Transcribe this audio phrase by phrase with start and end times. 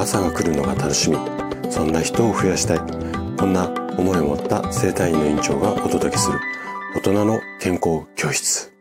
[0.00, 1.18] 朝が来るのが楽しみ。
[1.70, 2.78] そんな人を増やしたい。
[3.36, 3.68] こんな
[3.98, 6.40] 思いを持った生体院の院長がお届けする。
[6.96, 8.72] 大人の健康教室。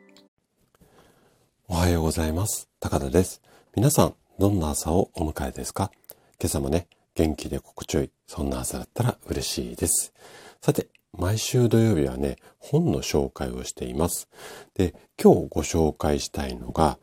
[1.68, 2.70] おはようございます。
[2.80, 3.42] 高田です。
[3.76, 5.92] 皆さんどんな朝をお迎えですか？
[6.40, 8.12] 今朝もね元気で心地よい。
[8.26, 10.14] そんな朝だったら嬉しいです。
[10.62, 14.30] さて毎週土曜日はね、本の紹介をしています。
[14.74, 16.98] で、今日ご紹介したいのが、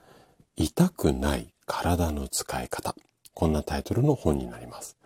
[0.56, 2.94] 痛くない体の使い方。
[3.37, 4.96] こんなタイトルの本になります。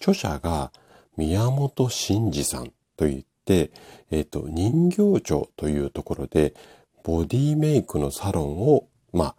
[0.00, 0.70] 著者が
[1.16, 3.72] 宮本真二さんといって、
[4.12, 6.54] えっ、ー、と、人形町というところで、
[7.02, 9.36] ボディメイクのサロンを、まあ、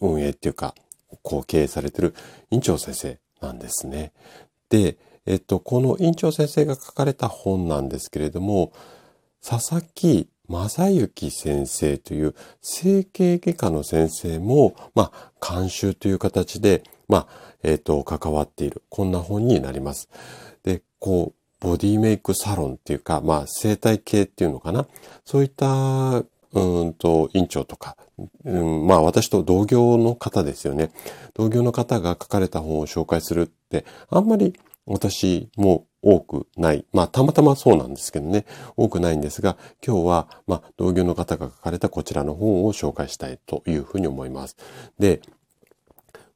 [0.00, 0.76] 運営っていうか、
[1.22, 2.14] こう経営されてる
[2.52, 4.12] 院長先生なんですね。
[4.68, 8.72] で、えっと、この院長先生が書かれた本なんですけれども、
[9.44, 17.26] 佐々木正幸先生という整形外科の先生も、まあ、監修という形で、まあ、
[17.62, 20.08] えっ、ー、と、関わっている、こんな本になります。
[20.62, 24.86] で、こう、ボディメイクサロンっていうか、まあ、生態系っていうのかな。
[25.24, 27.96] そういった、うんと、院長とか、
[28.44, 30.90] うん、まあ、私と同業の方ですよね。
[31.34, 34.54] 同業の方が書かれた本を紹介するって、あんまり
[34.86, 36.84] 私も多くない。
[36.92, 38.46] まあ、たまたまそうなんですけどね。
[38.76, 44.56] 多くないんですが、今日は、まあ、同業の方が書かれたこちらの本を紹介したいというふうに思います。
[44.98, 45.20] で、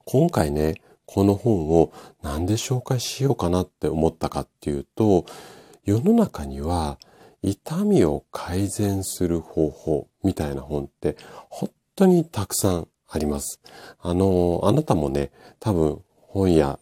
[0.05, 0.75] 今回ね、
[1.07, 5.27] この本をなんで紹介しようかなって思ったかっていうと、
[5.85, 6.99] 世の中には
[7.43, 11.17] 痛みを改善する方法みたいな本って
[11.51, 13.61] 本当にたくさんあります。
[14.01, 16.79] あの、あなたもね、多分本屋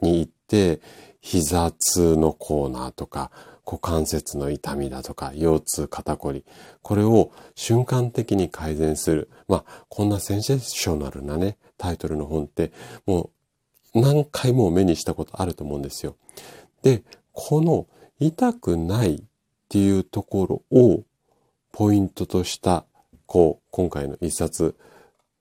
[0.00, 0.80] に行って
[1.20, 3.30] 膝痛のコーナーとか
[3.64, 6.44] 股関節の痛みだとか腰痛肩こり
[6.82, 12.72] これを瞬間的に改善するまあこんなセンセーショナルなねタイトルの本って
[13.06, 13.30] も
[13.94, 16.16] う何回も目にしたことあると思うんですよ。
[16.82, 17.86] で、この
[18.18, 19.22] 痛くないっ
[19.68, 21.02] ていうところを
[21.72, 22.84] ポイントとした、
[23.26, 24.76] こう、今回の一冊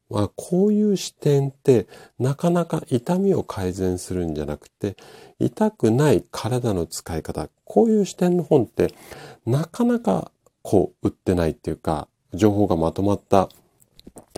[0.09, 1.87] は、こういう視点って
[2.19, 4.97] なかなか痛みを改善するんじゃなくて、
[5.39, 8.93] 痛くない体の使い方、こういう視点の本って
[9.45, 10.31] なかなか
[10.61, 13.49] こう売ってないっていうか、情報がまとまった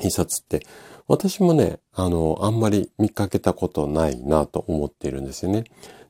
[0.02, 0.66] 一冊って
[1.08, 5.64] 私もね、あの、あんまり見かけたことないなと思っているんですよね。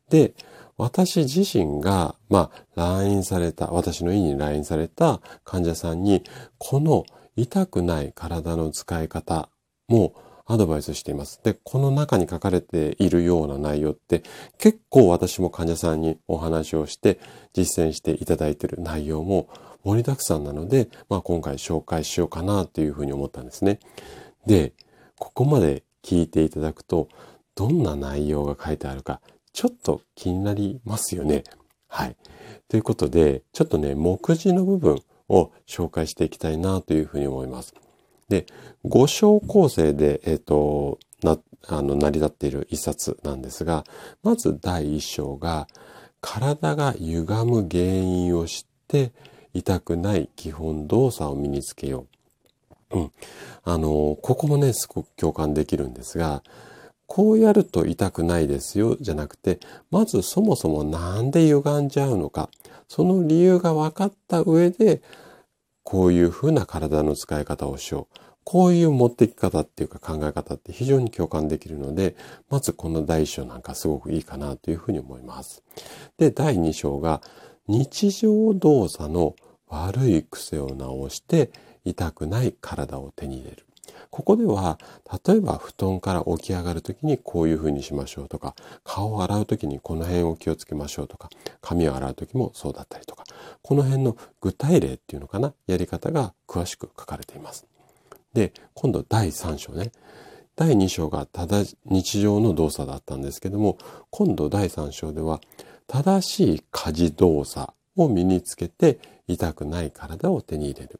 [0.09, 0.33] で、
[0.77, 6.23] 私自身が、まあ、来院された、私の院に来院された患者さんに、
[6.57, 9.49] この痛くない体の使い方
[9.87, 10.13] も
[10.45, 11.41] アドバイスしています。
[11.43, 14.23] で、この中に書かれているような内容って
[14.57, 17.19] 結構私も患者さんにお話をして
[17.53, 19.49] 実践していただいている内容も
[19.83, 23.79] 盛りだくさんなので、まあ今回紹介しようかなというふうに思ったんですね。
[24.45, 24.73] で、
[25.17, 27.09] ここまで聞いていただくと、
[27.55, 29.19] どんな内容が書いてあるか、
[29.51, 31.43] ちょっと気になりますよね。
[31.87, 32.15] はい。
[32.67, 37.73] ということで、ちょっとね、目次の部分を紹介していきたいなというふうに思います。
[38.29, 38.45] で、
[38.83, 43.83] 五章構成で、えっ、ー、と、な、あの、成り立っている一冊なんですが、
[44.21, 45.67] まず第一章が、
[46.21, 49.11] 体が歪む原因を知って、
[49.53, 52.16] 痛くない基本動作を身につけよう。
[52.91, 53.11] うん。
[53.63, 56.43] あの、ここもね、すごく共感できるんですが、
[57.05, 59.59] こうやると痛くないですよ、じゃなくて、
[59.91, 62.49] まずそもそもなんで歪んじゃうのか、
[62.87, 65.01] その理由が分かった上で、
[65.83, 68.19] こういうふうな体の使い方をしよう。
[68.43, 72.15] こういう持ってき方っていうか考え方って非常に共感できるので、
[72.49, 75.63] まずこの第一章なんかすごくいいかなというふうに思います。
[76.17, 77.21] で、第二章が
[77.67, 79.35] 日常動作の
[79.67, 81.51] 悪い癖を直して
[81.89, 83.65] 痛くない体を手に入れる。
[84.09, 84.79] ここでは、
[85.25, 91.29] 例えば布団から起き上がるときにこういうふうにしましょうとか、顔を洗うときにこの辺を気をつけましょうとか、
[91.61, 93.23] 髪を洗うときもそうだったりとか、
[93.61, 97.65] この辺の具体例っていうのかな、やり方が詳しく書かれています。
[98.33, 99.91] で、今度第3章ね。
[100.55, 103.77] 第2章がただ日常の動作だったんですけども、
[104.09, 105.39] 今度第3章では
[105.85, 110.99] 正しい家事動作を身につけて痛くない体を手に入れる。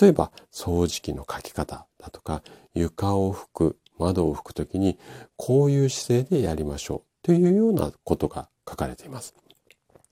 [0.00, 2.42] 例えば、掃除機のかき方だとか、
[2.74, 4.98] 床を拭く、窓を拭くときに、
[5.36, 9.34] こういう姿勢でやりましょうというようなことが書かれています。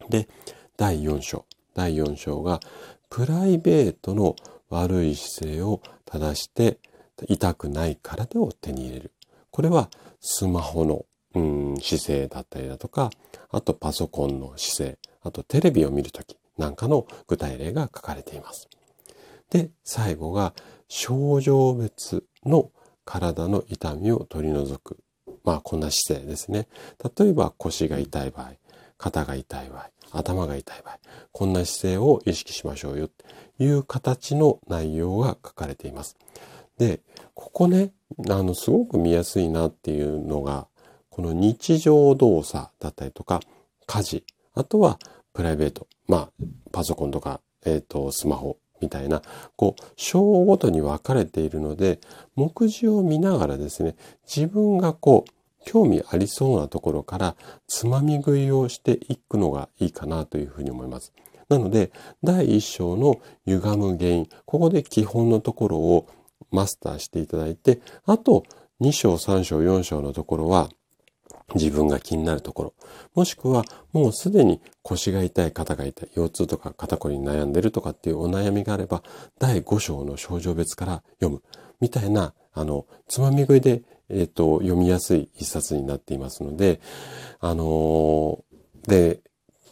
[0.09, 0.29] で、
[0.77, 1.45] 第4章。
[1.75, 2.61] 第4章が、
[3.09, 4.37] プライベートの
[4.69, 6.79] 悪い姿勢を正して
[7.29, 9.13] 痛くない体を手に入れる。
[9.51, 9.91] これは
[10.21, 11.41] スマホの、う
[11.75, 13.11] ん、姿勢だったりだとか、
[13.51, 18.69] あとパソコンの姿勢、あとテレビを見るときなんかの具体例が書かれています。
[19.51, 20.55] で、最後が
[20.89, 22.71] 症状別の
[23.05, 24.99] 体の痛みを取り除く
[25.45, 26.69] まあこんな姿勢ですね。
[27.19, 28.53] 例えば腰が痛い場合、
[28.99, 30.99] 肩が痛い場合、頭が痛い場合、
[31.33, 33.25] こんな姿勢を意識しましょうよと
[33.63, 36.17] いう形の内容が書かれています。
[36.79, 37.01] で、
[37.35, 37.93] ここね、
[38.29, 40.67] あの、すごく見やすいなっていうのが、
[41.11, 43.41] この日常動作だったりとか、
[43.87, 44.25] 家事、
[44.55, 44.99] あとは
[45.33, 46.31] プライベート、まあ、
[46.73, 49.23] パソコンとか、えっ、ー、と、スマホみたいな、
[49.57, 52.01] こう、章ごとに分かれているので、
[52.35, 53.95] 目次を見ながらですね、
[54.27, 55.31] 自分がこう、
[55.65, 57.37] 興味ありそうなところから
[57.67, 61.13] つまみ食いをしていくのがいいかなというふうに思います。
[61.51, 61.91] なので、
[62.23, 66.07] 第一章の歪む原因、ここで基本のところを
[66.51, 68.45] マスターしていただいて、あと
[68.81, 70.71] 2章、3章、4章のところは
[71.55, 72.75] 自分が気になるところ、
[73.15, 79.03] もしくはもうすでに腰が痛い、肩が痛い、腰痛とか肩こりに悩んでるとかっていうお悩みがあれば、
[79.39, 81.43] 第5章の症状別から読む、
[81.81, 86.81] みたいな、あの、つまみ食いでえっ、ー、と、読みやすい一冊になっていますので、
[87.39, 89.21] あのー、で、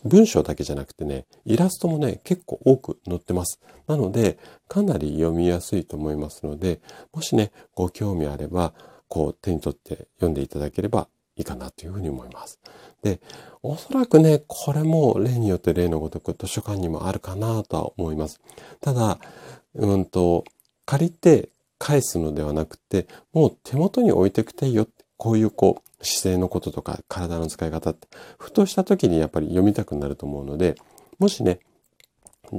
[0.04, 3.60] 文章だけじゃなくてね、イラストもね、結構多く載ってます。
[3.88, 4.38] なので、
[4.68, 6.80] かなり読みやすいと思いますので、
[7.12, 8.74] もしね、ご興味あれば、
[9.08, 11.08] こう、手に取って読んでいただければ
[11.38, 12.58] いいかなというふうに思います。
[13.02, 13.20] で、
[13.62, 18.40] おそらくね、これも例によって例のごとく図書館にもあるかなとは思います。
[18.80, 19.18] ただ、
[19.74, 20.44] うんと、
[20.84, 28.08] 借りて返すのではなくて、もう手元に置いてくていいよって、こういうこう、姿勢のこととか体の使い方って、
[28.38, 30.76] ふとした時にやっぱり読みたくなると思うので、
[31.18, 31.60] もしね、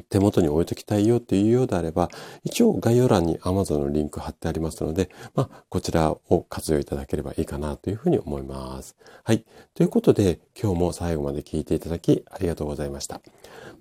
[0.10, 2.10] 手元に置いときたいよっていうようであれば、
[2.44, 8.96] 一応概要欄に Amazon のリンク貼ってありますので、まあ、こちらを活用いただければいいかなというふうに思います。
[9.24, 9.44] はい。
[9.74, 13.22] ということで、今日も最後まで聞いていただきありがとうございました。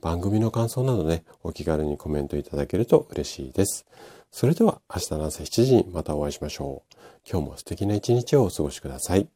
[0.01, 3.87] 番組の感想などね、お気軽にコメントいただけると嬉しいです。
[4.31, 6.97] それでは明日の朝7時にまたお会いしましょう。
[7.31, 9.29] 今日も素敵な一日をお過ごしください。